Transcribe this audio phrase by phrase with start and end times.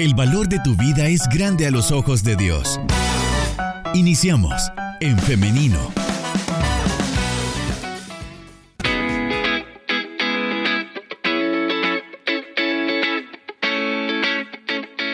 [0.00, 2.80] El valor de tu vida es grande a los ojos de Dios.
[3.92, 5.78] Iniciamos en femenino.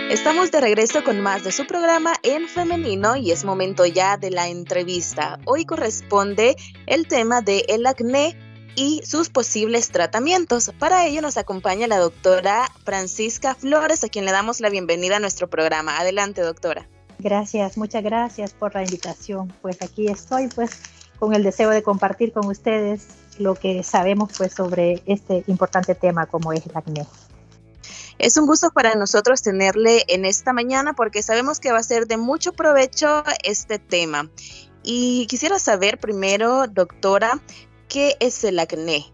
[0.08, 4.30] Estamos de regreso con más de su programa en femenino y es momento ya de
[4.30, 5.40] la entrevista.
[5.46, 6.54] Hoy corresponde
[6.86, 8.38] el tema de el acné
[8.76, 10.70] y sus posibles tratamientos.
[10.78, 15.20] Para ello nos acompaña la doctora Francisca Flores, a quien le damos la bienvenida a
[15.20, 15.98] nuestro programa.
[15.98, 16.86] Adelante, doctora.
[17.18, 19.52] Gracias, muchas gracias por la invitación.
[19.62, 20.70] Pues aquí estoy, pues,
[21.18, 23.06] con el deseo de compartir con ustedes
[23.38, 27.06] lo que sabemos, pues, sobre este importante tema como es el acné.
[28.18, 32.06] Es un gusto para nosotros tenerle en esta mañana porque sabemos que va a ser
[32.06, 34.30] de mucho provecho este tema.
[34.82, 37.40] Y quisiera saber primero, doctora,
[37.96, 39.06] ¿Qué es el acné?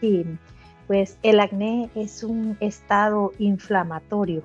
[0.00, 0.26] Sí,
[0.88, 4.42] pues el acné es un estado inflamatorio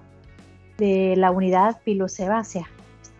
[0.78, 2.70] de la unidad pilosebácea.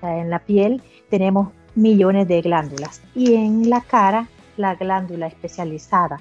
[0.04, 6.20] en la piel tenemos millones de glándulas y en la cara la glándula especializada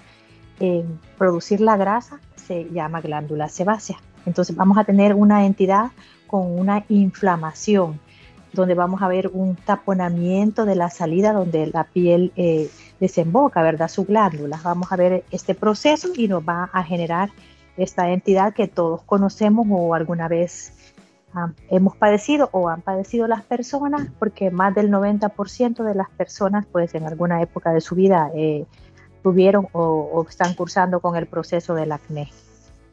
[0.59, 3.98] en producir la grasa se llama glándula sebácea.
[4.25, 5.91] Entonces vamos a tener una entidad
[6.27, 8.01] con una inflamación
[8.55, 13.89] donde vamos a ver un taponamiento de la salida donde la piel eh, desemboca, ¿verdad?
[13.89, 14.61] Su glándula.
[14.63, 17.31] Vamos a ver este proceso y nos va a generar
[17.77, 20.73] esta entidad que todos conocemos o alguna vez
[21.69, 26.95] hemos padecido o han padecido las personas, porque más del 90% de las personas, pues
[26.95, 28.67] en alguna época de su vida, eh,
[29.23, 32.31] tuvieron o están cursando con el proceso del acné.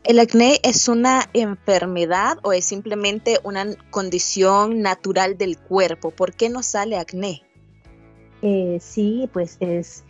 [0.03, 6.09] ¿El acné es una enfermedad o es simplemente una condición natural del cuerpo?
[6.09, 7.43] ¿Por qué no sale acné?
[8.41, 10.03] Eh, sí, pues es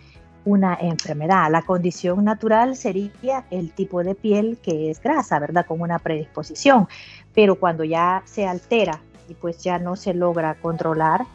[0.45, 1.51] una enfermedad.
[1.51, 5.65] La condición natural sería el tipo de piel que es grasa, ¿verdad?
[5.65, 6.87] Con una predisposición.
[7.33, 11.25] Pero cuando ya se altera y pues ya no se logra controlar,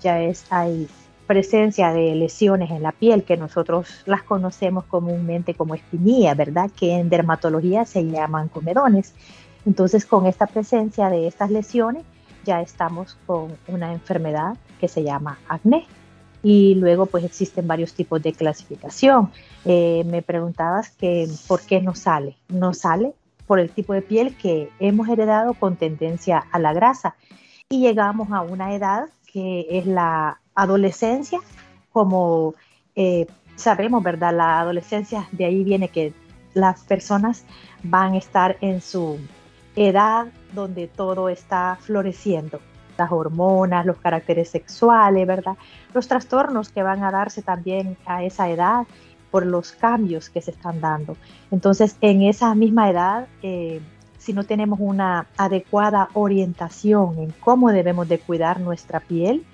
[0.00, 0.88] ya es, hay
[1.26, 6.70] presencia de lesiones en la piel que nosotros las conocemos comúnmente como espinilla, ¿verdad?
[6.74, 9.12] Que en dermatología se llaman comedones.
[9.66, 12.04] Entonces, con esta presencia de estas lesiones,
[12.44, 15.86] ya estamos con una enfermedad que se llama acné.
[16.42, 19.32] Y luego, pues existen varios tipos de clasificación.
[19.64, 22.36] Eh, me preguntabas que por qué no sale.
[22.48, 23.14] No sale
[23.46, 27.16] por el tipo de piel que hemos heredado con tendencia a la grasa.
[27.68, 31.40] Y llegamos a una edad que es la adolescencia,
[31.92, 32.54] como
[32.96, 34.34] eh, sabemos, ¿verdad?
[34.34, 36.12] La adolescencia, de ahí viene que
[36.54, 37.44] las personas
[37.82, 39.18] van a estar en su
[39.76, 42.60] edad donde todo está floreciendo,
[42.96, 45.56] las hormonas, los caracteres sexuales, ¿verdad?
[45.92, 48.86] Los trastornos que van a darse también a esa edad
[49.30, 51.16] por los cambios que se están dando.
[51.50, 53.82] Entonces, en esa misma edad, eh,
[54.16, 59.44] si no tenemos una adecuada orientación en cómo debemos de cuidar nuestra piel,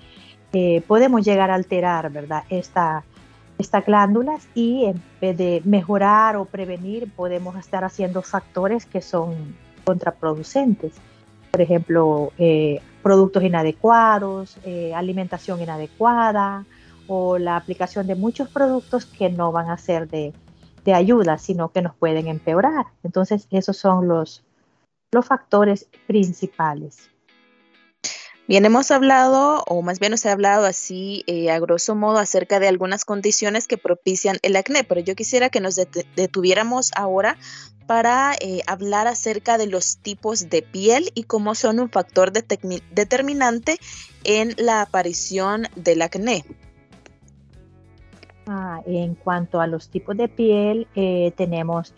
[0.53, 2.43] eh, podemos llegar a alterar, ¿verdad?
[2.49, 3.03] Esta,
[3.57, 9.55] estas glándulas y en vez de mejorar o prevenir, podemos estar haciendo factores que son
[9.83, 10.93] contraproducentes.
[11.51, 16.65] Por ejemplo, eh, productos inadecuados, eh, alimentación inadecuada
[17.07, 20.33] o la aplicación de muchos productos que no van a ser de,
[20.85, 22.85] de ayuda, sino que nos pueden empeorar.
[23.03, 24.43] Entonces, esos son los,
[25.11, 27.09] los factores principales.
[28.45, 32.59] Bien, hemos hablado, o más bien nos ha hablado así eh, a grosso modo acerca
[32.59, 35.79] de algunas condiciones que propician el acné, pero yo quisiera que nos
[36.17, 37.37] detuviéramos ahora
[37.87, 43.77] para eh, hablar acerca de los tipos de piel y cómo son un factor determinante
[44.25, 46.43] en la aparición del acné.
[48.45, 51.93] Ah, en cuanto a los tipos de piel, eh, tenemos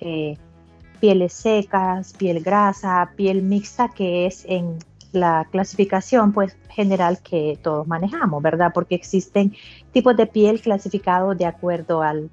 [0.99, 4.77] pieles secas, piel grasa, piel mixta, que es en
[5.15, 8.71] la clasificación pues general que todos manejamos, ¿verdad?
[8.73, 9.55] Porque existen
[9.91, 12.29] tipos de piel clasificados de acuerdo al,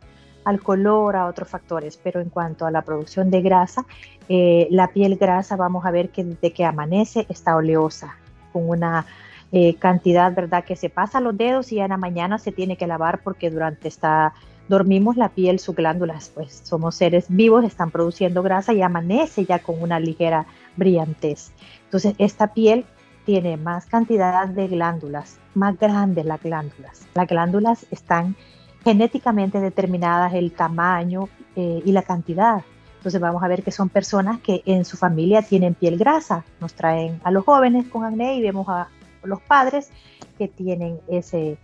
[0.62, 3.86] color, a otros factores, pero en cuanto a la producción de grasa,
[4.28, 8.16] eh, la piel grasa vamos a ver que desde que amanece está oleosa,
[8.52, 9.06] con una
[9.52, 10.64] eh, cantidad, ¿verdad?
[10.64, 13.50] Que se pasa los dedos y ya en la mañana se tiene que lavar porque
[13.50, 14.32] durante esta
[14.68, 19.58] dormimos la piel, sus glándulas, pues somos seres vivos, están produciendo grasa y amanece ya
[19.58, 21.52] con una ligera brillantez.
[21.84, 22.84] Entonces, esta piel
[23.24, 27.06] tiene más cantidad de glándulas, más grandes las glándulas.
[27.14, 28.36] Las glándulas están
[28.84, 32.62] genéticamente determinadas el tamaño eh, y la cantidad.
[32.96, 36.44] Entonces vamos a ver que son personas que en su familia tienen piel grasa.
[36.60, 38.88] Nos traen a los jóvenes con acné y vemos a
[39.24, 39.90] los padres
[40.38, 41.58] que tienen ese,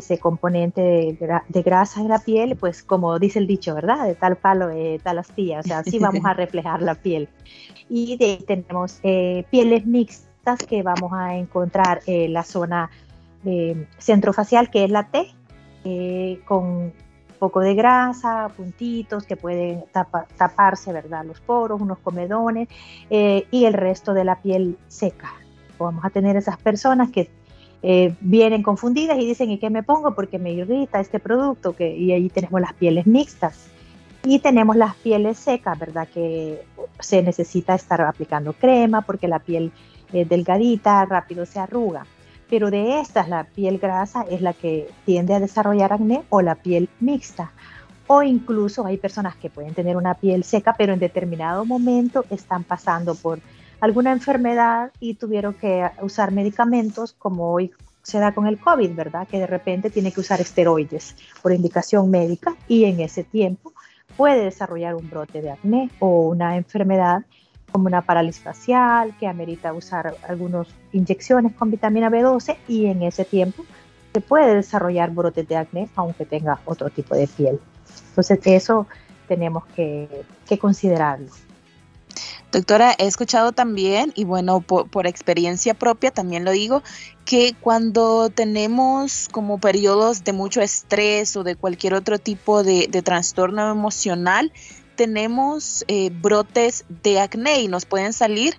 [0.00, 4.06] ese componente de, grasa en la piel, pues como dice el dicho, ¿verdad?
[4.06, 7.28] De tal palo, eh, tal astilla, o sea, así vamos a reflejar la piel.
[7.88, 12.90] Y de ahí tenemos eh, pieles mixtas que vamos a encontrar en la zona
[13.44, 15.32] eh, centrofacial, que es la T,
[16.44, 16.92] con
[17.38, 19.84] poco de grasa, puntitos que pueden
[20.36, 21.24] taparse, ¿verdad?
[21.24, 22.68] Los poros, unos comedones
[23.08, 25.32] y el resto de la piel seca.
[25.78, 27.30] Vamos a tener esas personas que
[27.82, 30.14] eh, vienen confundidas y dicen, ¿y qué me pongo?
[30.14, 31.74] Porque me irrita este producto.
[31.74, 33.68] Que, y ahí tenemos las pieles mixtas.
[34.24, 36.06] Y tenemos las pieles secas, ¿verdad?
[36.12, 36.62] Que
[36.98, 39.72] se necesita estar aplicando crema porque la piel
[40.12, 42.04] es delgadita, rápido se arruga.
[42.50, 46.56] Pero de estas, la piel grasa es la que tiende a desarrollar acné o la
[46.56, 47.52] piel mixta.
[48.08, 52.64] O incluso hay personas que pueden tener una piel seca, pero en determinado momento están
[52.64, 53.38] pasando por
[53.80, 57.72] alguna enfermedad y tuvieron que usar medicamentos como hoy
[58.02, 59.28] se da con el COVID, ¿verdad?
[59.28, 63.72] Que de repente tiene que usar esteroides por indicación médica y en ese tiempo
[64.16, 67.24] puede desarrollar un brote de acné o una enfermedad
[67.70, 73.24] como una parálisis facial que amerita usar algunas inyecciones con vitamina B12 y en ese
[73.24, 73.64] tiempo
[74.12, 77.60] se puede desarrollar brotes de acné aunque tenga otro tipo de piel.
[78.08, 78.86] Entonces eso
[79.28, 81.30] tenemos que, que considerarlo.
[82.52, 86.82] Doctora, he escuchado también, y bueno, por, experiencia propia también lo digo,
[87.24, 93.70] que cuando tenemos como periodos de mucho estrés o de cualquier otro tipo de, trastorno
[93.70, 94.52] emocional,
[94.96, 98.54] tenemos eh, brotes de acné y nos pueden salir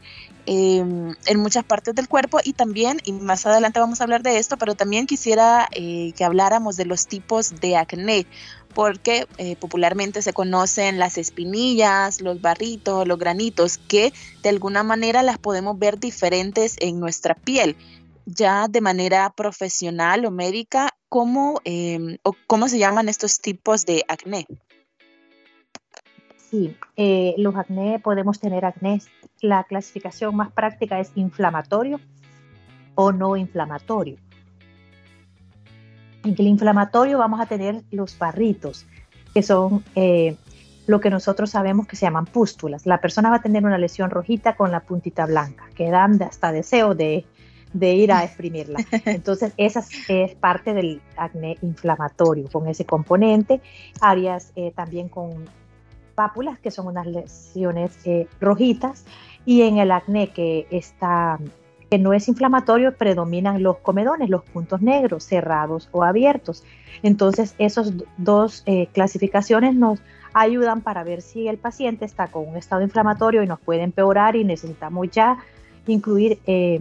[0.45, 4.37] em, en muchas partes del cuerpo y también, y más adelante vamos a hablar de
[4.37, 8.25] esto, pero también quisiera eh, que habláramos de los tipos de acné
[8.73, 14.13] porque eh, popularmente se conocen las espinillas, los barritos, los granitos, que
[14.43, 17.75] de alguna manera las podemos ver diferentes en nuestra piel.
[18.25, 24.05] Ya de manera profesional o médica, ¿cómo, em, o cómo se llaman estos tipos de
[24.07, 24.45] acné?
[26.49, 29.01] Sí, eh, los acné podemos tener acné.
[29.41, 31.99] La clasificación más práctica es inflamatorio
[32.95, 34.17] o no inflamatorio.
[36.23, 38.85] En el inflamatorio vamos a tener los barritos,
[39.33, 40.35] que son eh,
[40.87, 42.85] lo que nosotros sabemos que se llaman pústulas.
[42.85, 46.51] La persona va a tener una lesión rojita con la puntita blanca, que dan hasta
[46.51, 47.25] deseo de,
[47.73, 48.79] ir a exprimirla.
[49.05, 53.61] Entonces, esa es parte del acné inflamatorio, con ese componente.
[53.99, 55.45] Áreas eh, también con
[56.13, 59.05] pápulas, que son unas lesiones eh, rojitas.
[59.45, 61.39] Y en el acné que está
[61.91, 66.63] que no es inflamatorio, predominan los comedones, los puntos negros, cerrados o abiertos.
[67.03, 69.99] Entonces, esas dos eh, clasificaciones nos
[70.33, 74.37] ayudan para ver si el paciente está con un estado inflamatorio y nos puede empeorar
[74.37, 75.39] y necesitamos ya
[75.85, 76.79] incluir, eh,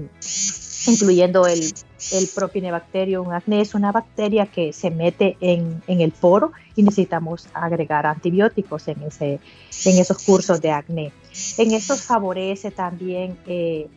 [0.87, 6.85] incluyendo el, el Propinebacterium acne, es una bacteria que se mete en, el poro y
[6.85, 11.13] necesitamos agregar antibióticos en esos cursos de acné.
[11.59, 13.89] En estos favorece también eh,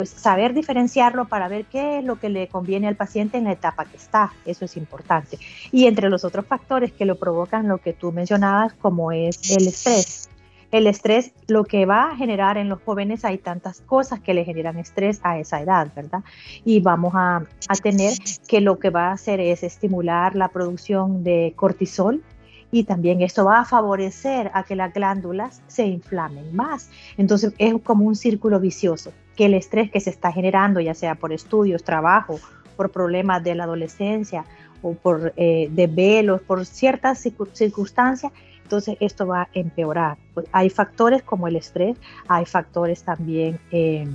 [0.00, 3.52] pues saber diferenciarlo para ver qué es lo que le conviene al paciente en la
[3.52, 5.38] etapa que está, eso es importante.
[5.72, 9.68] Y entre los otros factores que lo provocan, lo que tú mencionabas, como es el
[9.68, 10.30] estrés.
[10.70, 14.46] El estrés, lo que va a generar en los jóvenes, hay tantas cosas que le
[14.46, 16.20] generan estrés a esa edad, ¿verdad?
[16.64, 18.14] Y vamos a, a tener
[18.48, 22.22] que lo que va a hacer es estimular la producción de cortisol,
[22.72, 26.90] y también esto va a favorecer a que las glándulas se inflamen más.
[27.16, 31.14] Entonces es como un círculo vicioso que el estrés que se está generando, ya sea
[31.14, 32.38] por estudios, trabajo,
[32.76, 34.44] por problemas de la adolescencia
[34.82, 40.16] o por eh, desvelos, por ciertas circunstancias, entonces esto va a empeorar.
[40.32, 44.06] Pues, hay factores como el estrés, hay factores también eh,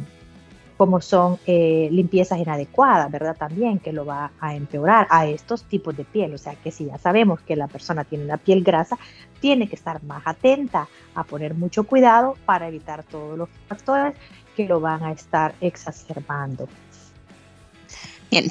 [0.78, 3.36] como son eh, limpiezas inadecuadas, ¿verdad?
[3.38, 6.34] También que lo va a empeorar a estos tipos de piel.
[6.34, 8.98] O sea que si ya sabemos que la persona tiene una piel grasa,
[9.40, 14.16] tiene que estar más atenta a poner mucho cuidado para evitar todos los factores
[14.56, 16.68] que lo van a estar exacerbando.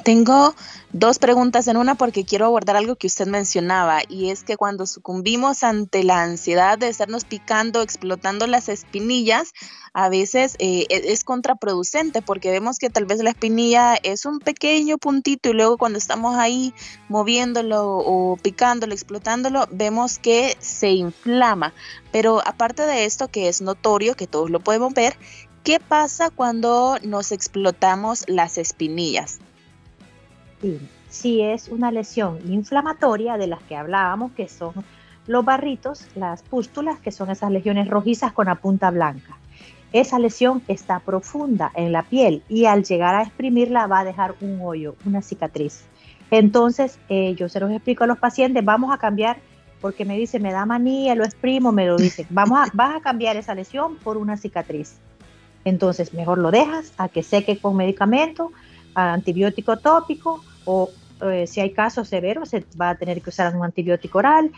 [0.03, 0.55] Tengo
[0.93, 4.87] dos preguntas en una porque quiero abordar algo que usted mencionaba y es que cuando
[4.87, 9.53] sucumbimos ante la ansiedad de estarnos picando, explotando las espinillas,
[9.93, 14.39] a veces eh, e, es contraproducente porque vemos que tal vez la espinilla es un
[14.39, 16.73] pequeño puntito y luego cuando estamos ahí
[17.07, 21.73] moviéndolo o picándolo, explotándolo, vemos que se inflama.
[22.11, 25.15] Pero aparte de esto que es notorio, que todos lo podemos ver,
[25.65, 29.39] ¿Qué pasa cuando nos explotamos las espinillas?
[31.09, 34.73] Si es una lesión inflamatoria de las que hablábamos, que son
[35.27, 39.37] los barritos, las pústulas, que son esas lesiones rojizas con la punta blanca.
[39.93, 44.35] Esa lesión está profunda en la piel y al llegar a exprimirla va a dejar
[44.41, 45.85] un hoyo, una cicatriz.
[46.31, 49.37] Entonces, eh, yo se los explico a los pacientes, vamos a cambiar,
[49.79, 53.01] porque me dice, me da manía, lo exprimo, me lo dice, vamos a, vas a
[53.01, 54.97] cambiar esa lesión por una cicatriz.
[55.63, 58.51] Entonces, mejor lo dejas a que seque con medicamento,
[58.95, 60.89] antibiótico tópico o
[61.21, 64.51] eh, si hay casos severos, se va a tener que usar un antibiótico oral,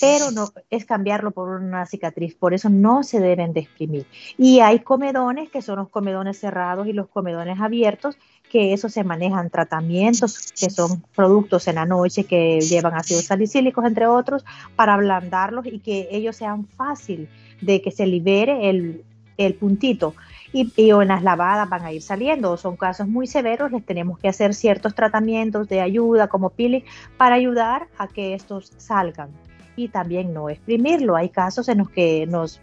[0.00, 4.06] pero no es cambiarlo por una cicatriz, por eso no se deben de exprimir.
[4.36, 8.16] Y hay comedones que son los comedones cerrados y los comedones abiertos,
[8.48, 13.84] que eso se manejan tratamientos, que son productos en la noche que llevan ácidos salicílicos,
[13.84, 14.44] entre otros,
[14.76, 17.28] para ablandarlos y que ellos sean fácil
[17.60, 19.04] de que se libere el,
[19.36, 20.14] el puntito
[20.52, 22.56] y, y las lavadas van a ir saliendo.
[22.56, 26.84] Son casos muy severos, les tenemos que hacer ciertos tratamientos de ayuda como peeling
[27.16, 29.30] para ayudar a que estos salgan.
[29.76, 31.16] Y también no exprimirlo.
[31.16, 32.60] Hay casos en los que nos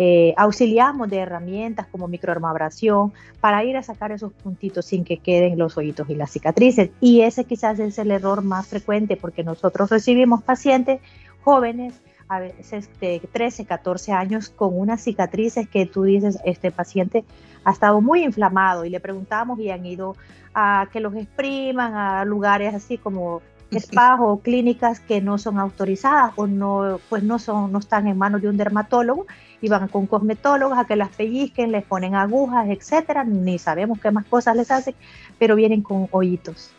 [0.00, 5.58] eh, auxiliamos de herramientas como microdermabrasión para ir a sacar esos puntitos sin que queden
[5.58, 6.90] los hoyitos y las cicatrices.
[7.00, 11.00] Y ese quizás es el error más frecuente porque nosotros recibimos pacientes
[11.42, 17.24] jóvenes a veces de 13, 14 años con unas cicatrices que tú dices, este paciente
[17.64, 20.14] ha estado muy inflamado y le preguntamos y han ido
[20.54, 23.40] a que los expriman a lugares así como
[23.72, 28.16] spas o clínicas que no son autorizadas o no, pues no, son, no están en
[28.16, 29.26] manos de un dermatólogo
[29.60, 34.10] y van con cosmetólogos a que las pellizquen, les ponen agujas, etcétera, ni sabemos qué
[34.10, 34.94] más cosas les hacen,
[35.38, 36.72] pero vienen con hoyitos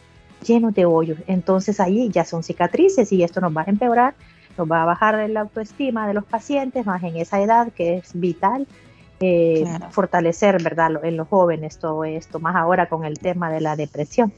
[0.46, 1.20] llenos de hoyos.
[1.28, 4.16] Entonces ahí ya son cicatrices y esto nos va a empeorar
[4.66, 8.68] va a bajar la autoestima de los pacientes, más en esa edad que es vital.
[9.22, 11.04] Eh, fortalecer, ¿verdad?
[11.04, 14.32] En los jóvenes todo esto, más ahora con el tema de la depresión.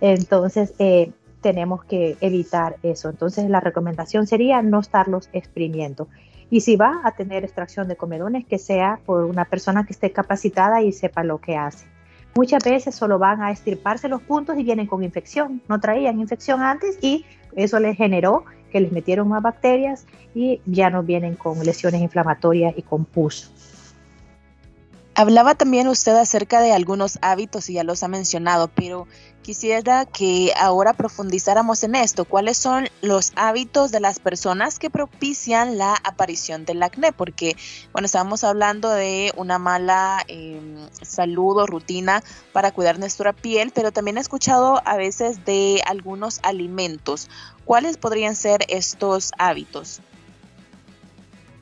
[0.00, 3.08] Entonces, eh, tenemos que evitar eso.
[3.08, 6.06] Entonces, la recomendación sería no estarlos exprimiendo.
[6.50, 10.12] Y si va a tener extracción de comedones, que sea por una persona que esté
[10.12, 11.86] capacitada y sepa lo que hace.
[12.34, 15.60] Muchas veces solo van a estirparse los puntos y vienen con infección.
[15.68, 20.90] No traían infección antes y eso les generó que les metieron más bacterias y ya
[20.90, 23.52] no vienen con lesiones inflamatorias y con pus.
[25.14, 29.06] Hablaba también usted acerca de algunos hábitos y ya los ha mencionado, pero
[29.42, 32.24] quisiera que ahora profundizáramos en esto.
[32.24, 37.12] ¿Cuáles son los hábitos de las personas que propician la aparición del acné?
[37.12, 37.56] Porque,
[37.92, 43.92] bueno, estábamos hablando de una mala em, salud o rutina para cuidar nuestra piel, pero
[43.92, 47.28] también he escuchado a veces de algunos alimentos.
[47.64, 50.00] ¿Cuáles podrían ser estos hábitos?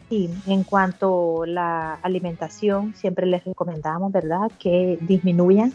[0.09, 5.73] Sí, en cuanto a la alimentación, siempre les recomendamos, ¿verdad?, que disminuyan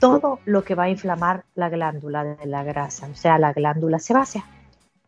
[0.00, 3.98] todo lo que va a inflamar la glándula de la grasa, o sea, la glándula
[3.98, 4.44] sebácea.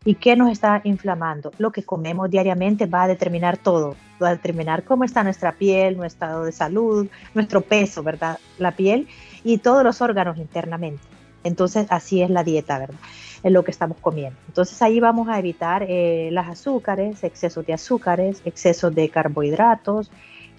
[0.03, 1.51] ¿Y qué nos está inflamando?
[1.59, 5.95] Lo que comemos diariamente va a determinar todo, va a determinar cómo está nuestra piel,
[5.95, 8.39] nuestro estado de salud, nuestro peso, ¿verdad?
[8.57, 9.07] La piel
[9.43, 11.03] y todos los órganos internamente.
[11.43, 12.99] Entonces, así es la dieta, ¿verdad?
[13.43, 14.37] En lo que estamos comiendo.
[14.47, 20.11] Entonces ahí vamos a evitar eh, las azúcares, excesos de azúcares, excesos de carbohidratos,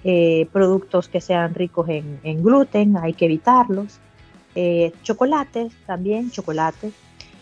[0.05, 4.01] eh, productos que sean ricos en, gluten, hay que evitarlos.
[4.55, 6.93] Eh, chocolates también, chocolates.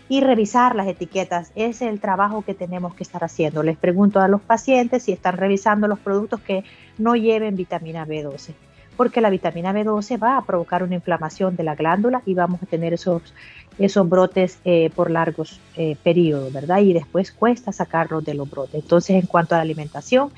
[0.09, 3.63] Y revisar las etiquetas, es el trabajo que tenemos que estar haciendo.
[3.63, 6.65] Les pregunto a los pacientes si están revisando los productos que
[6.99, 8.55] no lleven vitamina B12
[9.01, 12.67] porque la vitamina B12 va a provocar una inflamación de la glándula y vamos a
[12.67, 13.33] tener esos
[13.81, 16.81] esos brotes eh, por largos eh, periodos, ¿verdad?
[16.81, 18.83] Y después cuesta sacarlos de los brotes.
[18.83, 20.31] Entonces, en cuanto a la alimentación,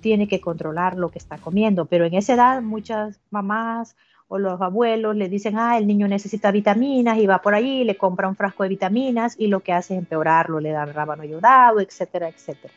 [0.00, 3.96] tiene que controlar lo que está comiendo, pero en esa edad muchas mamás
[4.28, 7.96] o los abuelos le dicen, ah, el niño necesita vitaminas y va por ahí, le
[7.96, 11.80] compra un frasco de vitaminas y lo que hace es empeorarlo, le dan rábano ayudado,
[11.80, 12.72] etcétera, etcétera.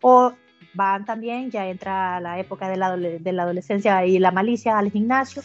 [0.00, 0.32] O
[0.74, 4.90] van también, ya entra la época de la, de la adolescencia y la malicia al
[4.90, 5.42] gimnasio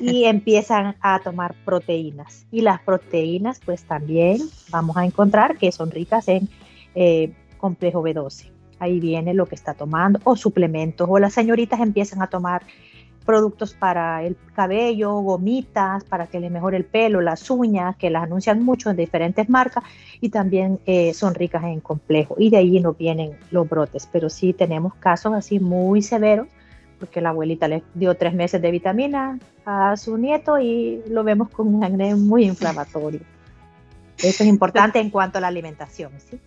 [0.00, 2.46] y empiezan a tomar proteínas.
[2.50, 4.38] Y las proteínas pues también
[4.70, 6.48] vamos a encontrar que son ricas en
[6.94, 8.50] eh, complejo B12.
[8.78, 12.62] Ahí viene lo que está tomando o suplementos o las señoritas empiezan a tomar
[13.24, 18.24] productos para el cabello, gomitas para que le mejore el pelo, las uñas, que las
[18.24, 19.84] anuncian mucho en diferentes marcas
[20.20, 22.36] y también eh, son ricas en complejo.
[22.38, 26.48] Y de ahí no vienen los brotes, pero sí tenemos casos así muy severos,
[26.98, 31.48] porque la abuelita le dio tres meses de vitamina a su nieto y lo vemos
[31.50, 33.20] con un acné muy inflamatorio.
[34.18, 36.38] Eso es importante en cuanto a la alimentación, ¿sí?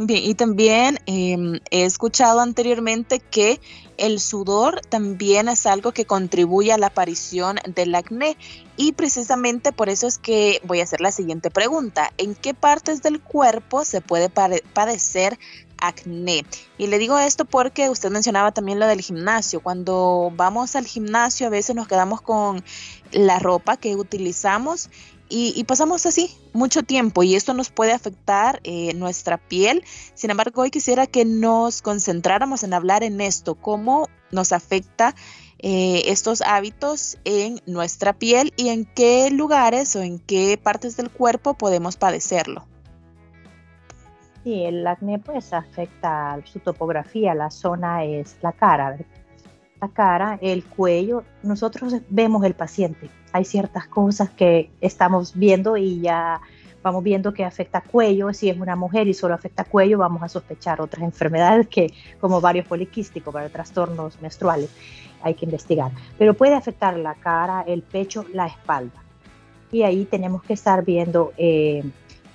[0.00, 3.60] Bien, y también em, he escuchado anteriormente que
[3.96, 8.36] el sudor también es algo que contribuye a la aparición del acné
[8.76, 12.12] y precisamente por eso es que voy a hacer la siguiente pregunta.
[12.16, 15.36] ¿En qué partes del cuerpo se puede padecer
[15.78, 16.44] acné?
[16.78, 19.58] Y le digo esto porque usted mencionaba también lo del gimnasio.
[19.58, 22.62] Cuando vamos al gimnasio a veces nos quedamos con
[23.10, 24.90] la ropa que utilizamos
[25.28, 29.84] y, pasamos así mucho tiempo y esto nos puede afectar eh, nuestra piel.
[30.14, 35.14] Sin embargo, hoy quisiera que nos concentráramos en hablar en esto, cómo nos afecta
[35.58, 41.10] eh, estos hábitos en nuestra piel y en qué lugares o en qué partes del
[41.10, 42.64] cuerpo podemos padecerlo.
[44.44, 48.96] Sí, el acné pues afecta su topografía, la zona es la cara,
[49.80, 51.24] la cara, el cuello.
[51.42, 53.10] Nosotros vemos el paciente.
[53.32, 56.40] Hay ciertas cosas que estamos viendo y ya
[56.82, 58.32] vamos viendo que afecta cuello.
[58.32, 62.40] Si es una mujer y solo afecta cuello, vamos a sospechar otras enfermedades que como
[62.40, 64.70] varios poliquísticos para trastornos menstruales
[65.22, 65.90] hay que investigar.
[66.16, 69.02] Pero puede afectar la cara, el pecho, la espalda.
[69.70, 71.82] Y ahí tenemos que estar viendo eh,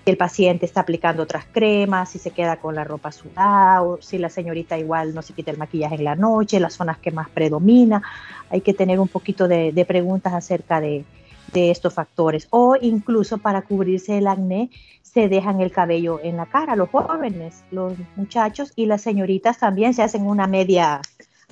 [0.03, 4.01] si el paciente está aplicando otras cremas, si se queda con la ropa sudada, o
[4.01, 7.11] si la señorita igual no se quita el maquillaje en la noche, las zonas que
[7.11, 8.01] más predomina.
[8.49, 11.05] Hay que tener un poquito de, preguntas acerca de,
[11.53, 12.47] de estos factores.
[12.49, 14.69] O incluso para cubrirse el acné
[15.01, 16.75] se dejan el cabello en la cara.
[16.75, 21.01] Los jóvenes, los muchachos y las señoritas también se hacen una media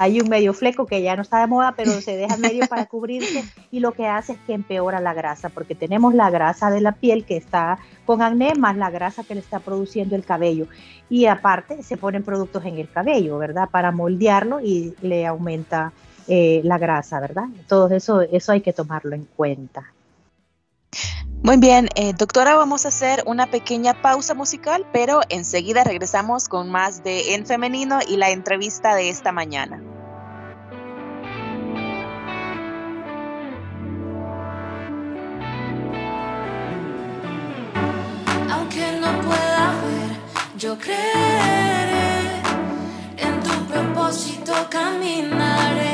[0.02, 2.88] hay un medio fleco que ya no está de moda, pero se deja medio para
[2.88, 6.82] cubrirse y lo que hace es que empeora la grasa, porque tenemos la grasa de
[6.82, 7.78] la piel que está
[8.08, 10.66] con acné más la grasa que le está produciendo el cabello.
[11.08, 13.70] Y aparte se ponen productos en el cabello, ¿verdad?
[13.70, 15.94] Para moldearlo y le aumenta
[16.28, 17.46] eh, la grasa, ¿verdad?
[17.68, 19.94] Todo eso, eso hay que tomarlo en cuenta.
[21.44, 26.70] Muy bien, eh, doctora, vamos a hacer una pequeña pausa musical, pero enseguida regresamos con
[26.70, 29.82] más de En Femenino y la entrevista de esta mañana.
[38.52, 42.42] Aunque no pueda ver, yo creeré
[43.18, 45.91] en tu propósito caminaré,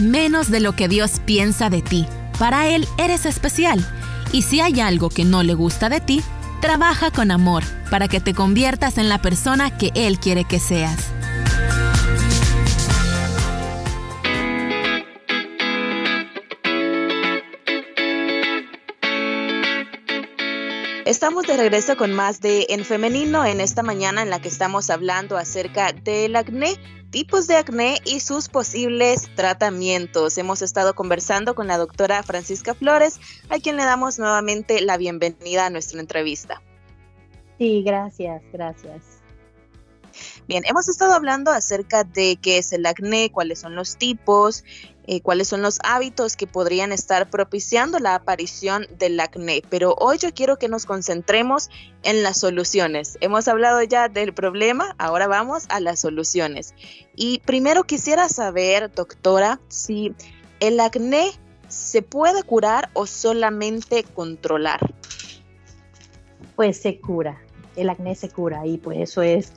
[0.00, 2.04] Menos de lo que Dios piensa de ti.
[2.36, 3.78] Para Él eres especial.
[4.32, 6.20] Y si hay algo que no le gusta de ti,
[6.60, 11.12] trabaja con amor para que te conviertas en la persona que Él quiere que seas.
[21.04, 24.90] Estamos de regreso con más de En Femenino en esta mañana en la que estamos
[24.90, 26.76] hablando acerca del acné,
[27.10, 30.38] tipos de acné y sus posibles tratamientos.
[30.38, 35.66] Hemos estado conversando con la doctora Francisca Flores, a quien le damos nuevamente la bienvenida
[35.66, 36.62] a nuestra entrevista.
[37.58, 39.02] Sí, gracias, gracias.
[40.46, 44.64] Bien, hemos estado hablando acerca de qué es el acné, cuáles son los tipos,
[45.10, 49.62] eh, cuáles son los hábitos que podrían estar propiciando la aparición del acné.
[49.70, 51.70] Pero hoy yo quiero que nos concentremos
[52.02, 53.16] en las soluciones.
[53.22, 56.74] Hemos hablado ya del problema, ahora vamos a las soluciones.
[57.16, 60.14] Y primero quisiera saber, doctora, si
[60.60, 61.30] el acné
[61.68, 64.92] se puede curar o solamente controlar.
[66.54, 67.40] Pues se cura,
[67.76, 69.52] el acné se cura y pues eso es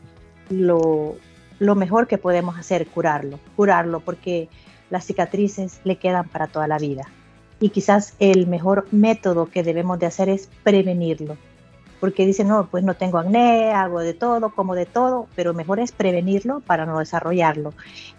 [0.47, 1.17] lo,
[1.59, 4.47] lo mejor que podemos hacer, curarlo, curarlo porque
[4.91, 7.07] las cicatrices le quedan para toda la vida.
[7.59, 11.37] Y quizás el mejor método que debemos de hacer es prevenirlo.
[11.99, 15.79] Porque dicen, no, pues no tengo acné, hago de todo, como de todo, pero mejor
[15.79, 17.73] es prevenirlo para no desarrollarlo.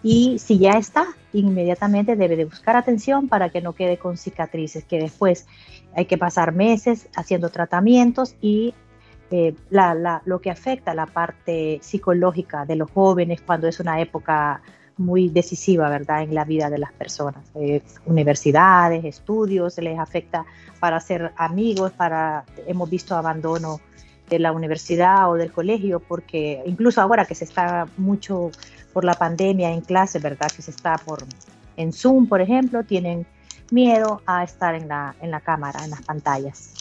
[0.04, 4.84] Y si ya está, inmediatamente debe de buscar atención para que no quede con cicatrices,
[4.84, 5.46] que después
[5.96, 8.72] hay que pasar meses haciendo tratamientos y
[9.32, 14.00] eh, la, la, lo que afecta la parte psicológica de los jóvenes cuando es una
[14.00, 14.62] época
[15.04, 17.44] muy decisiva, ¿verdad?, en la vida de las personas.
[17.54, 20.44] Eh, universidades, estudios, les afecta
[20.80, 23.80] para ser amigos, para, hemos visto abandono
[24.28, 28.50] de la universidad o del colegio, porque incluso ahora que se está mucho
[28.92, 31.24] por la pandemia en clase, ¿verdad?, que se está por,
[31.76, 33.26] en Zoom, por ejemplo, tienen
[33.70, 36.74] miedo a estar en la, en la cámara, en las pantallas.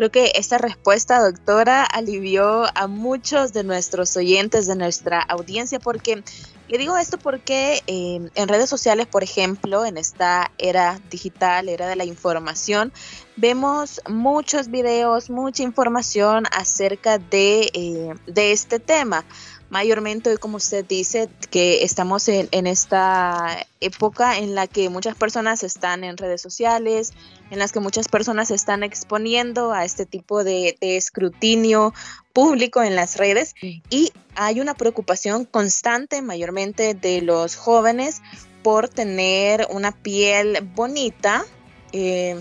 [0.00, 6.22] Creo que esta respuesta, doctora, alivió a muchos de nuestros oyentes, de nuestra audiencia, porque
[6.70, 11.88] le digo esto porque eh, en redes sociales, por ejemplo, en esta era digital, era
[11.88, 12.92] de la información,
[13.34, 19.24] vemos muchos videos, mucha información acerca de, eh, de este tema.
[19.68, 25.64] Mayormente como usted dice, que estamos en, en, esta época en la que muchas personas
[25.64, 27.12] están en redes sociales,
[27.50, 31.92] en las que muchas personas se están exponiendo a este tipo de, de escrutinio
[32.32, 38.22] público en las redes y hay una preocupación constante, mayormente de los jóvenes,
[38.62, 41.44] por tener una piel bonita.
[41.92, 42.40] Eh,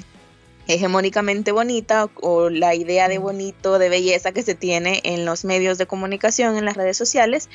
[0.67, 5.43] hegemónicamente bonita o, o, la idea de bonito, de belleza que se tiene en los
[5.43, 7.49] medios de comunicación, en las redes sociales.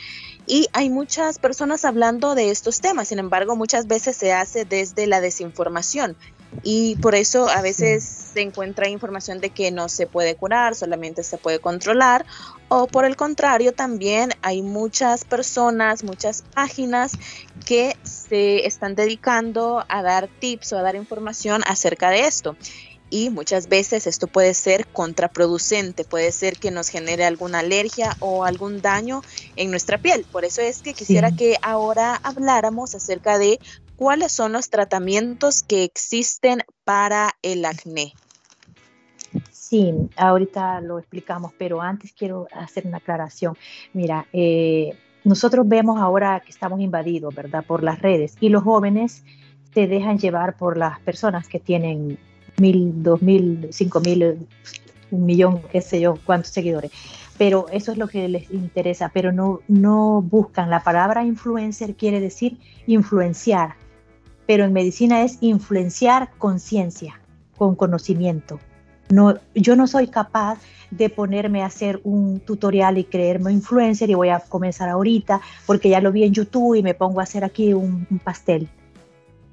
[0.49, 5.07] Y hay muchas personas hablando de estos temas, sin embargo, muchas veces se hace desde
[5.07, 6.16] la desinformación.
[6.64, 11.23] Y por eso a veces se encuentra información de que no se puede curar, solamente
[11.23, 12.27] se puede controlar,
[12.68, 17.12] o por el contrario, también hay muchas personas, muchas páginas
[17.64, 22.57] que se están dedicando a dar tips o a dar información acerca de esto
[23.11, 28.44] y muchas veces esto puede ser contraproducente, puede ser que nos genere alguna alergia o
[28.44, 29.23] algún daño
[29.55, 30.27] en nuestra piel.
[30.33, 33.61] Por eso es que quisiera que ahora habláramos acerca de
[33.94, 38.14] cuáles son los tratamientos que existen para el acné.
[39.74, 43.56] Sí, ahorita lo explicamos, pero antes quiero hacer una aclaración.
[43.92, 47.64] Mira, eh, nosotros vemos ahora que estamos invadidos, ¿verdad?
[47.66, 49.24] Por las redes y los jóvenes
[49.72, 52.18] se dejan llevar por las personas que tienen
[52.60, 54.46] mil, dos mil, cinco mil,
[55.10, 56.92] un millón, qué sé yo, cuántos seguidores.
[57.37, 60.70] Pero eso es lo que les interesa, pero no, no buscan.
[60.70, 63.74] La palabra influencer quiere decir influenciar,
[64.46, 67.20] pero en medicina es influenciar conciencia,
[67.56, 68.60] con conocimiento.
[69.10, 70.58] No, yo no soy capaz
[70.90, 75.88] de ponerme a hacer un tutorial y creerme influencer y voy a comenzar ahorita porque
[75.88, 78.68] ya lo vi en YouTube y me pongo a hacer aquí un pastel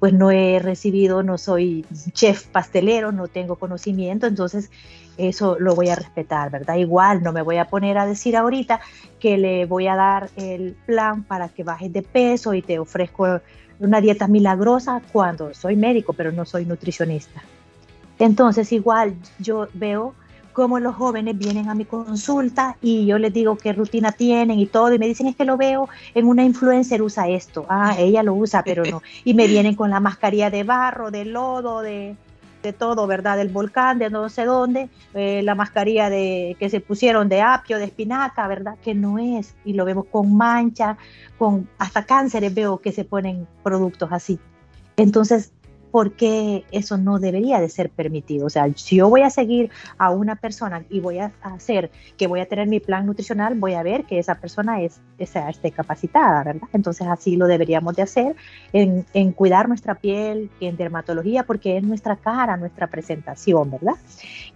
[0.02, 4.68] pues no he recibido, no soy chef pastelero, no tengo conocimiento, entonces
[5.16, 6.74] eso lo voy a respetar, ¿verdad?
[6.74, 8.80] Igual no me voy a poner a decir ahorita
[9.20, 13.40] que le voy a dar el plan para que bajes de peso y te ofrezco
[13.78, 17.40] una dieta milagrosa cuando soy médico, pero no soy nutricionista.
[18.18, 20.14] Entonces igual yo veo
[20.52, 24.66] cómo los jóvenes vienen a mi consulta y yo les digo qué rutina tienen y
[24.66, 28.22] todo, y me dicen es que lo veo en una influencer usa esto, ah, ella
[28.22, 32.16] lo usa, pero no, y me vienen con la mascarilla de barro, de lodo, de,
[32.62, 33.36] de todo, ¿verdad?
[33.36, 37.78] Del volcán, de no sé dónde, eh, la mascarilla de, que se pusieron de apio,
[37.78, 38.76] de espinaca, ¿verdad?
[38.82, 40.96] Que no es, y lo vemos con mancha,
[41.38, 44.38] con hasta cánceres veo que se ponen productos así.
[44.96, 45.52] Entonces,
[45.92, 48.46] porque eso no debería de ser permitido.
[48.46, 52.26] O sea, si yo voy a seguir a una persona y voy a hacer que
[52.26, 56.42] voy a tener mi plan nutricional, voy a ver que esa persona es, esté capacitada,
[56.44, 56.68] ¿verdad?
[56.72, 58.34] Entonces así lo deberíamos de hacer
[58.72, 63.94] en, en cuidar nuestra piel, en dermatología, porque es nuestra cara, nuestra presentación, ¿verdad?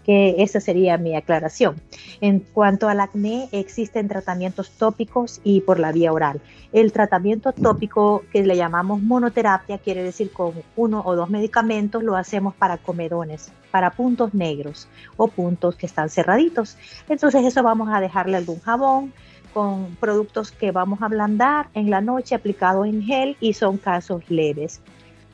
[0.07, 1.81] Que esa sería mi aclaración.
[2.21, 6.41] En cuanto al acné, existen tratamientos tópicos y por la vía oral.
[6.73, 12.17] El tratamiento tópico que le llamamos monoterapia quiere decir con uno o dos medicamentos lo
[12.17, 16.77] hacemos para comedones, para puntos negros o puntos que están cerraditos.
[17.09, 19.13] Entonces eso vamos a dejarle algún jabón
[19.53, 24.23] con productos que vamos a ablandar en la noche aplicados en gel y son casos
[24.29, 24.81] leves.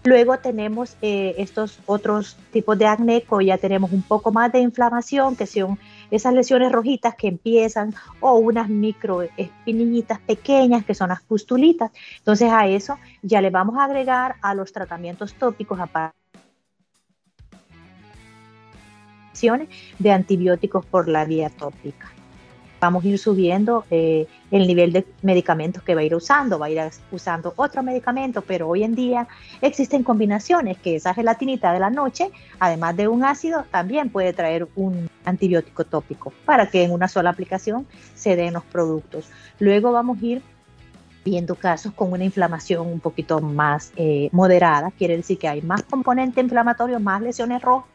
[0.05, 5.37] Luego tenemos eh, estos otros tipos de acné, ya tenemos un poco más de inflamación,
[5.37, 5.79] que son
[6.11, 11.93] esas lesiones rojitas que empiezan, o unas micro espinillitas pequeñas, que son las pustulitas.
[12.19, 16.23] Entonces a eso ya le vamos a agregar a los tratamientos tópicos, aparte
[19.99, 22.13] de antibióticos por la vía tópica
[22.83, 26.67] vamos a ir subiendo eh, el nivel de medicamentos que va a ir usando, va
[26.67, 26.81] a ir
[27.13, 29.29] usando otro medicamento, pero hoy en día
[29.61, 34.67] existen combinaciones que esa gelatinita de la noche, además de un ácido, también puede traer
[34.75, 39.31] un antibiótico tópico para que en una sola aplicación se den los productos.
[39.61, 40.43] Luego vamos a ir
[41.25, 45.85] viendo casos con una inflamación un poquito más eh, moderada, quiere decir que hay más
[45.85, 47.93] componente inflamatorio, más lesiones rojas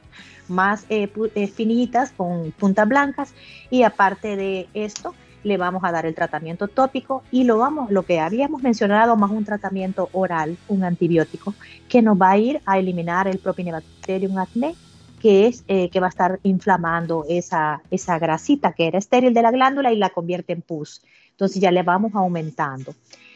[0.50, 3.34] más eh, eh, finitas con puntas blancas
[3.70, 8.04] y aparte de esto le vamos a dar el tratamiento tópico y lo vamos, lo
[8.04, 11.54] que habíamos mencionado, más un tratamiento oral, un antibiótico,
[11.88, 14.76] que nos va a ir a eliminar el Propinebacterium acne,
[15.22, 19.42] que es eh, que va a estar inflamando esa, esa grasita que era estéril de
[19.42, 21.02] la glándula y la convierte en pus.
[21.32, 22.94] Entonces ya le vamos aumentando.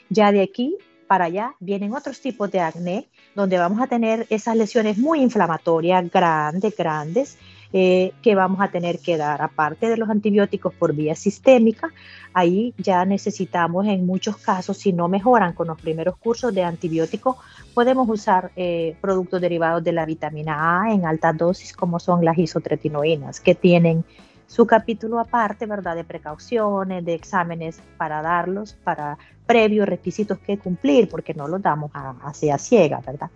[0.10, 0.76] Ya de aquí
[1.12, 6.10] para allá vienen otros tipos de acné, donde vamos a tener esas lesiones muy inflamatorias,
[6.10, 7.38] grandes, grandes,
[7.74, 11.90] eh, que vamos a tener que dar, aparte de los antibióticos por vía sistémica,
[12.32, 17.36] ahí ya necesitamos en muchos casos, si no mejoran con los primeros cursos de antibióticos,
[17.74, 22.38] podemos usar eh, productos derivados de la vitamina A en alta dosis, como son las
[22.38, 24.06] isotretinoínas, que tienen
[24.52, 25.96] su capítulo aparte, ¿verdad?
[25.96, 31.90] De precauciones, de exámenes para darlos, para previos requisitos que cumplir, porque no los damos
[32.22, 33.30] así a ciega, ¿verdad?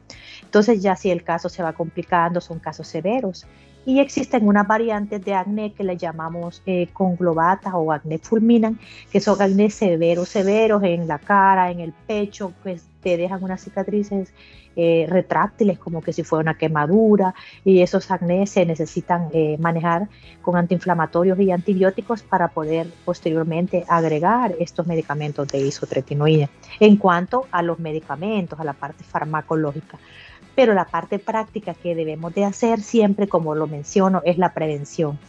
[0.43, 3.47] Entonces ya si el caso se va complicando, son casos severos.
[3.86, 8.78] Y existen unas variantes de acné que le llamamos eh, conglobata o acné fulminan,
[9.10, 13.62] que son acné severos, severos en la cara, en el pecho, pues te dejan unas
[13.62, 14.34] cicatrices
[14.76, 20.10] eh, retráctiles como que si fuera una quemadura y esos acné se necesitan eh, manejar
[20.41, 26.50] con antiinflamatorios y antibióticos para poder posteriormente agregar estos medicamentos de isotretinoide.
[26.80, 30.00] En cuanto a los medicamentos, a la parte farmacológica,
[30.56, 35.20] Pero la parte práctica que debemos de hacer siempre, como lo menciono, es la prevención.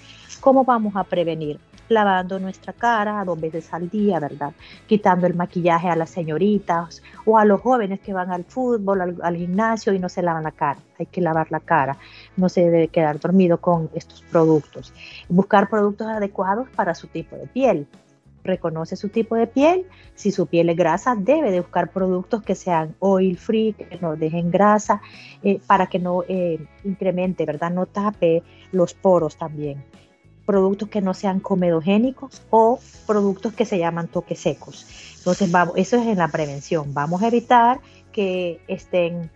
[0.40, 1.58] ¿Cómo vamos a prevenir?
[1.88, 4.52] Lavando nuestra cara dos veces al día, ¿verdad?
[4.86, 9.36] Quitando el maquillaje a las señoritas o a los jóvenes que van al fútbol, al,
[9.36, 10.80] gimnasio y no se lavan la cara.
[10.98, 11.96] Hay que lavar la cara,
[12.36, 14.92] no se debe quedar dormido con estos productos.
[15.28, 17.86] Buscar productos adecuados para su tipo de piel.
[18.42, 19.86] Reconoce su tipo de piel.
[20.14, 24.14] Si su piel es grasa, debe de buscar productos que sean oil free, que no
[24.14, 25.02] dejen grasa,
[25.42, 27.72] eh, para que no eh, incremente, ¿verdad?
[27.72, 29.84] No tape los poros también
[30.46, 34.86] productos que no sean comedogénicos o productos que se llaman toques secos.
[35.18, 36.94] Entonces, vamos, eso es en la prevención.
[36.94, 37.80] Vamos a evitar
[38.12, 39.30] que estén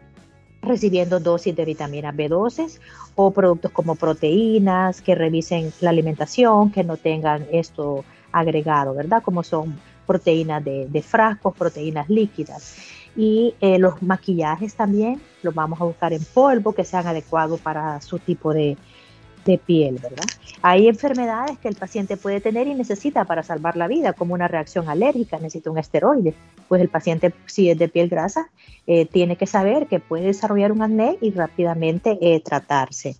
[0.62, 2.78] recibiendo dosis de vitamina B12
[3.16, 9.22] o productos como proteínas, que revisen la alimentación, que no tengan esto agregado, ¿verdad?
[9.22, 12.76] Como son proteínas de, de frascos, proteínas líquidas.
[13.16, 18.00] Y eh, los maquillajes también los vamos a buscar en polvo que sean adecuados para
[18.00, 18.76] su tipo de,
[19.44, 20.24] de piel, ¿verdad?
[20.62, 24.48] Hay enfermedades que el paciente puede tener y necesita para salvar la vida, como una
[24.48, 26.34] reacción alérgica, necesita un esteroide.
[26.68, 28.50] Pues el paciente, si es de piel grasa,
[28.86, 33.16] eh, tiene que saber que puede desarrollar un acné y rápidamente eh, tratarse.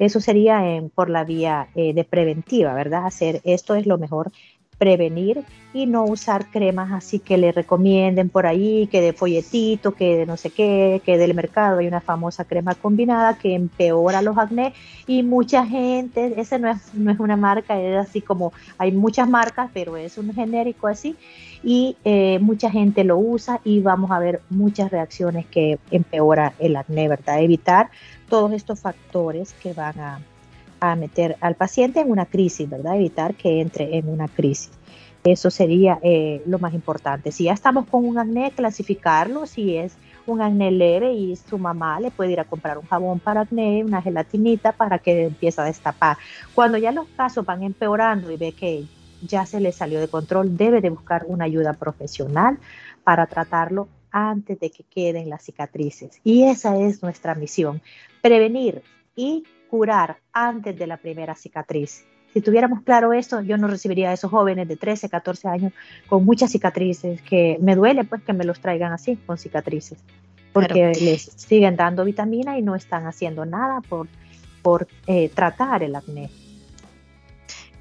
[0.00, 0.62] Eso sería
[0.94, 3.06] por la vía eh, de preventiva, ¿verdad?
[3.06, 4.32] Hacer esto es lo mejor
[4.80, 10.16] prevenir y no usar cremas así que le recomienden por ahí, que de folletito, que
[10.16, 14.38] de no sé qué, que del mercado hay una famosa crema combinada que empeora los
[14.38, 14.72] acné
[15.06, 19.28] y mucha gente, ese no es, no es una marca, es así como hay muchas
[19.28, 21.14] marcas, pero es un genérico así
[21.62, 26.74] y eh, mucha gente lo usa y vamos a ver muchas reacciones que empeora el
[26.74, 27.42] acné, ¿verdad?
[27.42, 27.90] Evitar
[28.30, 30.20] todos estos factores que van a
[30.80, 32.96] a meter al paciente en una crisis, ¿verdad?
[32.96, 34.70] Evitar que entre en una crisis.
[35.22, 37.30] Eso sería eh, lo más importante.
[37.30, 42.00] Si ya estamos con un acné, clasificarlo, si es un acné leve y su mamá
[42.00, 45.64] le puede ir a comprar un jabón para acné, una gelatinita para que empiece a
[45.64, 46.16] destapar.
[46.54, 48.86] Cuando ya los casos van empeorando y ve que
[49.22, 52.58] ya se le salió de control, debe de buscar una ayuda profesional
[53.04, 56.20] para tratarlo antes de que queden las cicatrices.
[56.24, 57.82] Y esa es nuestra misión,
[58.22, 58.82] prevenir
[59.14, 62.04] y curar antes de la primera cicatriz.
[62.32, 65.72] Si tuviéramos claro esto, yo no recibiría a esos jóvenes de 13, 14 años
[66.08, 69.98] con muchas cicatrices, que me duele pues que me los traigan así, con cicatrices,
[70.52, 74.08] porque les siguen dando vitamina y no están haciendo nada por,
[74.62, 76.30] por eh, tratar el acné.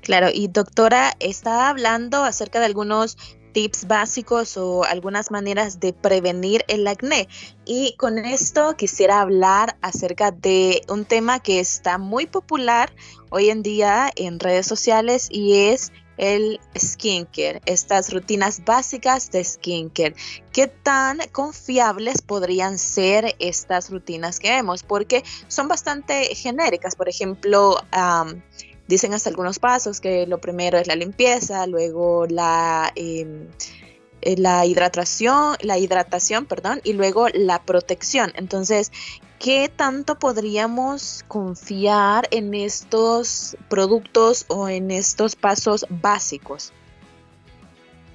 [0.02, 3.18] Claro, y doctora, está hablando acerca de algunos
[3.60, 7.28] tips básicos o algunas maneras de prevenir el acné.
[7.66, 12.90] Y con esto quisiera hablar acerca de un tema que está muy popular
[13.32, 20.16] hoy en día en redes sociales y es el skincare, estas rutinas básicas de skincare.
[20.54, 24.84] ¿Qué tan confiables podrían ser estas rutinas que vemos?
[24.84, 26.96] Porque son bastante genéricas.
[26.96, 27.76] Por ejemplo,
[28.90, 33.48] Dicen hasta algunos pasos que lo primero es la limpieza, luego la, em,
[34.22, 38.32] eh, la hidratación, la hidratación, perdón, y luego la protección.
[38.34, 38.92] Entonces,
[39.38, 46.74] ¿qué tanto podríamos confiar en estos productos o en estos pasos básicos?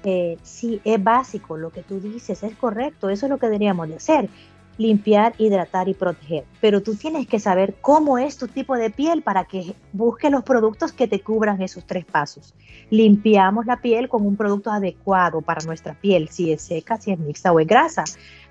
[0.03, 3.87] Eh, sí, es básico, lo que tú dices es correcto, eso es lo que deberíamos
[3.87, 4.29] de hacer
[4.77, 6.45] limpiar, hidratar y proteger.
[6.61, 10.43] Pero tú tienes que saber cómo es tu tipo de piel para que busques los
[10.43, 12.53] productos que te cubran esos tres pasos.
[12.89, 17.19] Limpiamos la piel con un producto adecuado para nuestra piel, si es seca, si es
[17.19, 18.03] mixta o es grasa.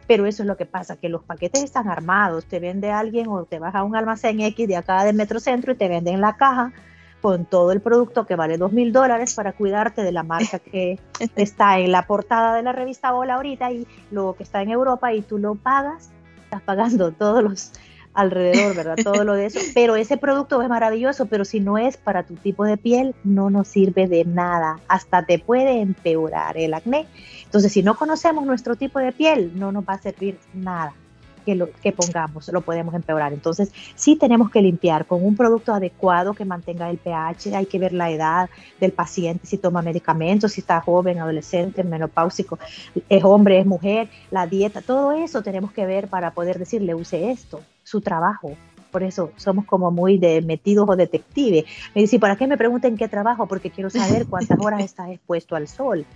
[0.06, 3.44] Pero eso es lo que pasa, que los paquetes están armados, te vende alguien o
[3.44, 6.72] te vas a un almacén X de acá de Metrocentro y te venden la caja
[7.24, 10.98] con todo el producto que vale dos mil dólares para cuidarte de la marca que
[11.36, 15.10] está en la portada de la revista Bola ahorita y lo que está en Europa
[15.14, 16.10] y tú lo pagas
[16.54, 17.72] estás pagando todos los
[18.14, 18.96] alrededor, ¿verdad?
[19.02, 19.58] Todo lo de eso.
[19.74, 23.50] Pero ese producto es maravilloso, pero si no es para tu tipo de piel, no
[23.50, 24.78] nos sirve de nada.
[24.86, 27.06] Hasta te puede empeorar el acné.
[27.44, 30.94] Entonces, si no conocemos nuestro tipo de piel, no nos va a servir nada
[31.44, 33.32] que, lo, que pongamos, lo podemos empeorar.
[33.32, 37.78] Entonces, sí tenemos que limpiar con un producto adecuado que mantenga el pH, hay que
[37.78, 42.58] ver la edad del paciente, si toma medicamentos, si está joven, adolescente, menopáusico,
[43.08, 47.30] es hombre, es mujer, la dieta, todo eso tenemos que ver para poder decirle, use
[47.30, 48.56] esto, su trabajo,
[48.94, 51.64] por eso somos como muy de metidos o detectives.
[51.96, 53.48] Me dice, ¿para qué me pregunten qué trabajo?
[53.48, 56.06] Porque quiero saber cuántas horas estás expuesto al sol.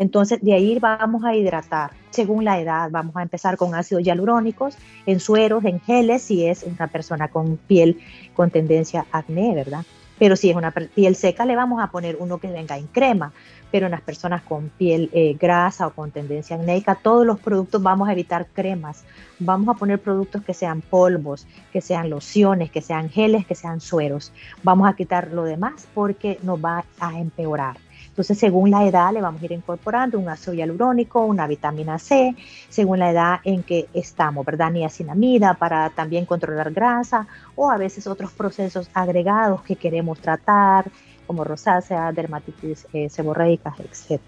[0.00, 1.92] Entonces, de ahí vamos a hidratar.
[2.10, 4.76] Según la edad, vamos a empezar con ácidos hialurónicos,
[5.06, 8.00] en sueros, en geles, si es una persona con piel
[8.34, 9.84] con tendencia a acné, ¿verdad?
[10.18, 13.32] Pero si es una piel seca, le vamos a poner uno que venga en crema.
[13.70, 17.82] Pero en las personas con piel eh, grasa o con tendencia acnéica, todos los productos
[17.82, 19.04] vamos a evitar cremas.
[19.40, 23.80] Vamos a poner productos que sean polvos, que sean lociones, que sean geles, que sean
[23.80, 24.32] sueros.
[24.62, 27.83] Vamos a quitar lo demás porque nos va a empeorar.
[28.14, 32.36] Entonces, según la edad, le vamos a ir incorporando un ácido hialurónico, una vitamina C,
[32.68, 34.70] según la edad en que estamos, ¿verdad?
[34.70, 40.92] Niacinamida para también controlar grasa o a veces otros procesos agregados que queremos tratar,
[41.26, 44.20] como rosácea, dermatitis eh, seborreica, etc.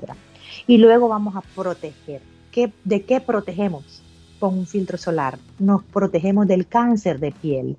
[0.66, 2.22] Y luego vamos a proteger.
[2.51, 4.03] ¿Qué, ¿De qué protegemos?
[4.41, 5.39] Con un filtro solar.
[5.61, 7.76] Nos protegemos del cáncer de piel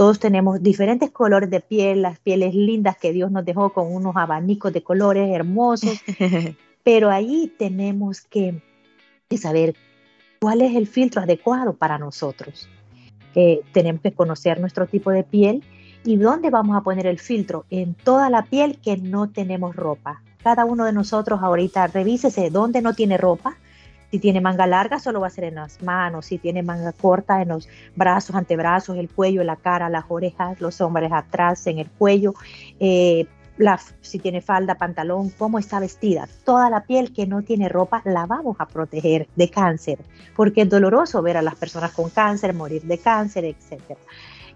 [0.00, 4.16] todos tenemos diferentes colores de piel, las pieles lindas que Dios nos dejó con unos
[4.16, 6.00] abanicos de colores hermosos,
[6.82, 8.62] pero ahí tenemos que,
[9.36, 9.74] saber
[10.40, 12.66] cuál es el filtro adecuado para nosotros.
[13.34, 15.62] Eh, tenemos que conocer nuestro tipo de piel
[16.02, 20.22] y dónde vamos a poner el filtro en toda la piel que no tenemos ropa.
[20.42, 23.58] Cada uno de nosotros ahorita revísese dónde no tiene ropa,
[24.10, 26.26] si tiene manga larga, solo va a ser en las manos.
[26.26, 30.80] Si tiene manga corta, en los brazos, antebrazos, el cuello, la cara, las orejas, los
[30.80, 32.34] hombres atrás, en el cuello.
[32.80, 33.26] Eh,
[34.00, 36.26] si tiene falda, pantalón, cómo está vestida.
[36.44, 39.98] Toda la piel que no tiene ropa la vamos a proteger de cáncer,
[40.34, 43.98] porque es doloroso ver a las personas con cáncer morir de cáncer, etc.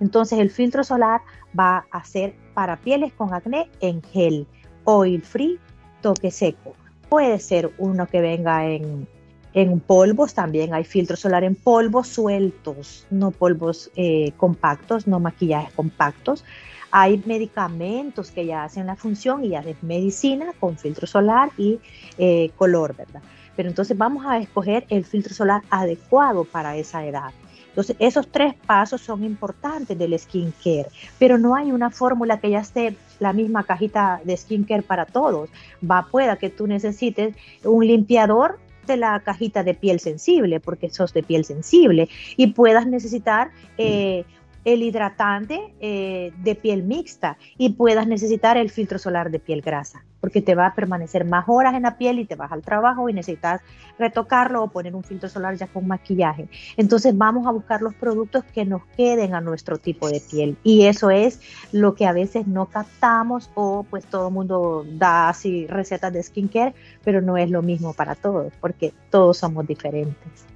[0.00, 1.20] Entonces el filtro solar
[1.58, 4.46] va a ser para pieles con acné en gel,
[4.84, 5.58] oil free,
[6.00, 6.74] toque seco.
[7.08, 9.06] Puede ser uno que venga en
[9.54, 15.72] en polvos también hay filtro solar en polvos sueltos, no polvos eh, compactos, no maquillajes
[15.74, 16.44] compactos.
[16.90, 21.80] Hay medicamentos que ya hacen la función y ya es medicina con filtro solar y
[22.18, 23.22] eh, color, ¿verdad?
[23.56, 27.30] Pero entonces vamos a escoger el filtro solar adecuado para esa edad.
[27.68, 30.86] Entonces, esos tres pasos son importantes del skincare,
[31.18, 35.50] pero no hay una fórmula que ya esté la misma cajita de skincare para todos.
[35.88, 37.34] Va, pueda que tú necesites
[37.64, 42.86] un limpiador de la cajita de piel sensible, porque sos de piel sensible, y puedas
[42.86, 44.24] necesitar eh,
[44.64, 50.04] el hidratante eh, de piel mixta y puedas necesitar el filtro solar de piel grasa,
[50.20, 53.08] porque te va a permanecer más horas en la piel y te vas al trabajo
[53.08, 53.60] y necesitas
[53.98, 56.48] retocarlo o poner un filtro solar ya con maquillaje.
[56.76, 60.86] Entonces vamos a buscar los productos que nos queden a nuestro tipo de piel y
[60.86, 61.40] eso es
[61.72, 66.22] lo que a veces no captamos o pues todo el mundo da así recetas de
[66.22, 70.46] skincare, pero no es lo mismo para todos, porque todos somos diferentes.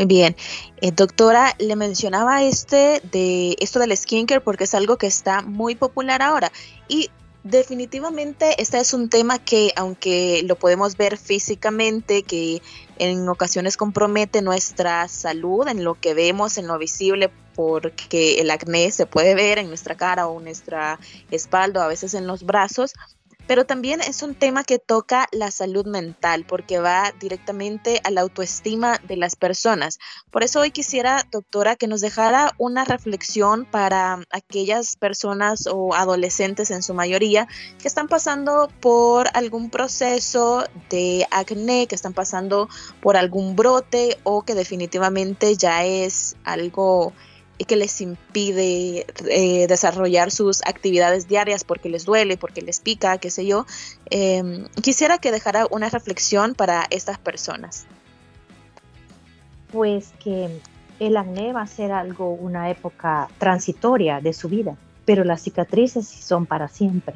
[0.00, 0.34] Muy bien.
[0.80, 5.74] Eh, doctora, le mencionaba este de esto del skincare porque es algo que está muy
[5.74, 6.50] popular ahora.
[6.88, 7.10] Y
[7.44, 12.62] definitivamente este es un tema que, aunque lo podemos ver físicamente, que
[12.96, 18.90] en ocasiones compromete nuestra salud, en lo que vemos, en lo visible, porque el acné
[18.92, 20.98] se puede ver en nuestra cara o en nuestra
[21.30, 22.94] espalda, a veces en los brazos,
[23.50, 28.20] pero también es un tema que toca la salud mental porque va directamente a la
[28.20, 29.98] autoestima de las personas.
[30.30, 36.70] Por eso hoy quisiera, doctora, que nos dejara una reflexión para aquellas personas o adolescentes
[36.70, 37.48] en su mayoría
[37.80, 42.68] que están pasando por algún proceso de acné, que están pasando
[43.02, 47.12] por algún brote o que definitivamente ya es algo
[47.60, 53.18] y que les impide eh, desarrollar sus actividades diarias porque les duele, porque les pica,
[53.18, 53.66] qué sé yo.
[54.08, 57.84] Em, quisiera que dejara una reflexión para estas personas.
[59.70, 60.48] Pues que
[61.00, 66.08] el acné va a ser algo, una época transitoria de su vida, pero las cicatrices
[66.08, 67.14] son para siempre.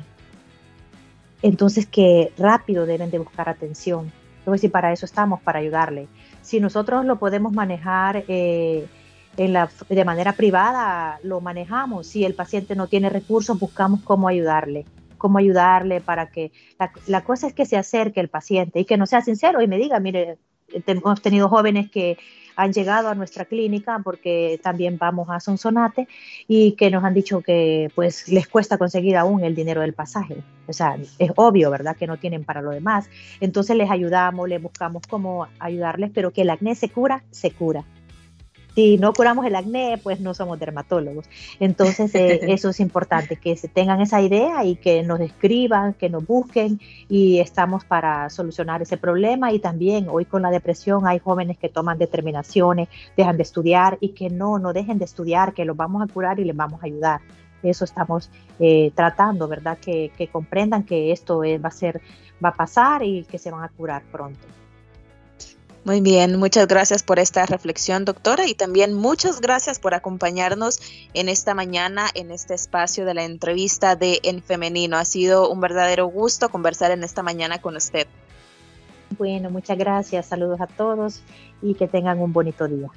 [1.41, 4.13] Entonces que rápido deben de buscar atención.
[4.41, 6.07] Entonces, y para eso estamos, para ayudarle.
[6.43, 8.87] Si nosotros lo podemos manejar eh,
[9.37, 12.07] de manera privada lo manejamos.
[12.07, 14.85] Si el paciente no tiene recursos, buscamos cómo ayudarle,
[15.19, 16.53] cómo ayudarle para que
[17.07, 19.79] la, cosa es que se acerque el paciente y que no sea sincero y me
[19.79, 20.39] diga, mire,
[20.87, 22.17] hemos tenido jóvenes que
[22.57, 26.07] han llegado a nuestra clínica porque también vamos a Sonsonate
[26.47, 30.37] y que nos han dicho que pues les cuesta conseguir aún el dinero del pasaje.
[30.69, 31.97] O sea, es obvio, ¿verdad?
[31.97, 33.11] Que no tienen para lo demás.
[33.41, 37.85] Entonces les ayudamos, les buscamos cómo ayudarles, pero que el acné se cura, se cura
[38.75, 41.27] si no curamos el acné, pues no somos dermatólogos.
[41.61, 46.11] Entonces, eh, eso es importante, que se tengan esa idea y que nos escriban, que
[46.11, 49.53] nos busquen y estamos para solucionar ese problema.
[49.53, 54.11] Y también hoy con la depresión hay jóvenes que toman determinaciones, dejan de estudiar y
[54.11, 56.87] que no, no dejen de estudiar, que los vamos a curar y les vamos a
[56.87, 57.21] ayudar.
[57.63, 59.79] Eso estamos eh, tratando, ¿verdad?
[59.79, 62.03] Que, que, comprendan que esto va a ser,
[62.45, 64.47] va a pasar y que se van a curar pronto.
[65.85, 70.81] Muy bien, muchas gracias por esta reflexión, doctora, y también muchas gracias por acompañarnos
[71.13, 74.97] en esta mañana, en este espacio de la entrevista de En Femenino.
[74.97, 78.07] Ha sido un verdadero gusto conversar en esta mañana con usted.
[79.19, 81.21] Bueno, muchas gracias, saludos a todos
[81.61, 82.89] y que tengan un bonito día.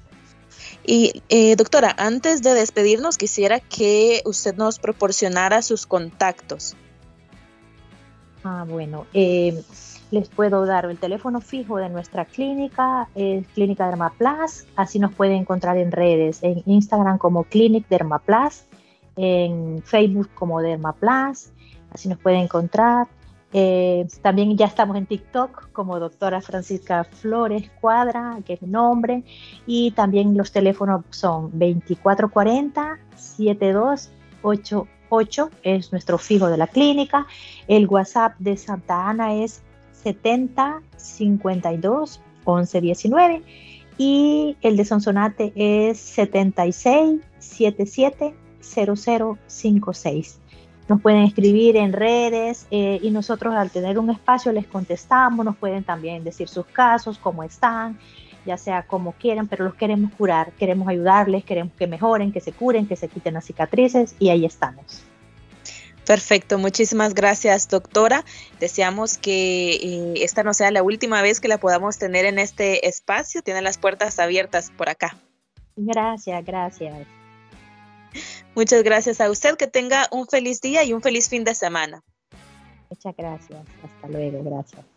[0.86, 6.78] Y eh, doctora, antes de despedirnos, quisiera que usted nos proporcionara sus contactos.
[8.46, 9.62] Ah, bueno, eh,
[10.12, 15.38] les puedo dar el teléfono fijo de nuestra clínica, es Clínica Dermaplas, así nos pueden
[15.38, 18.66] encontrar en redes, en Instagram como Clinic Dermaplas,
[19.16, 21.52] en Facebook como Dermaplas,
[21.92, 23.08] así nos pueden encontrar.
[23.54, 29.24] Eh, también ya estamos en TikTok como doctora Francisca Flores Cuadra, que es mi nombre,
[29.66, 37.28] y también los teléfonos son 2440 7288 es nuestro fijo de la clínica.
[37.68, 39.64] El WhatsApp de Santa Ana es
[40.04, 43.44] 70 52 11 19
[43.98, 50.40] y el de Sonsonate es 76 77 0056.
[50.88, 55.58] Nos pueden escribir en redes eh, y nosotros al tener un espacio les contestamos, nos
[55.58, 58.00] pueden también decir sus casos, cómo están,
[58.46, 62.54] ya sea como quieran, pero los queremos curar, queremos ayudarles, queremos que mejoren, que se
[62.54, 65.04] curen, que se quiten las cicatrices y ahí estamos.
[66.08, 68.24] Perfecto, muchísimas gracias doctora.
[68.62, 72.88] Deseamos que eh, esta no sea la última vez que la podamos tener en este
[72.88, 73.42] espacio.
[73.42, 75.18] Tiene las puertas abiertas por acá.
[75.76, 77.06] Gracias, gracias.
[78.56, 79.58] Muchas gracias a usted.
[79.58, 82.02] Que tenga un feliz día y un feliz fin de semana.
[82.90, 83.60] Muchas gracias.
[83.84, 84.44] Hasta luego.
[84.46, 84.97] Gracias.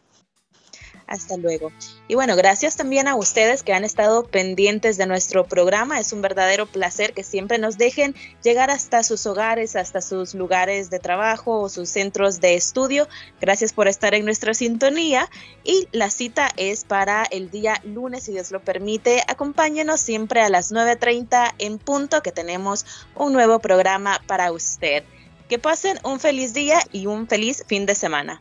[1.10, 1.72] Hasta luego.
[2.06, 5.98] Y bueno, gracias también a ustedes que han estado pendientes de nuestro programa.
[5.98, 10.88] Es un verdadero placer que siempre nos dejen llegar hasta sus hogares, hasta sus lugares
[10.88, 13.08] de trabajo o sus centros de estudio.
[13.40, 15.28] Gracias por estar en nuestra sintonía.
[15.64, 19.20] Y la cita es para el día lunes, si Dios lo permite.
[19.26, 22.86] Acompáñenos siempre a las 9.30 en punto que tenemos
[23.16, 25.02] un nuevo programa para usted.
[25.48, 28.40] Que pasen un feliz día y un feliz fin de semana.